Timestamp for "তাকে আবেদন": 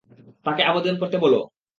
0.45-0.95